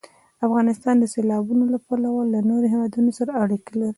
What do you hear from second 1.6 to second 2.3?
له پلوه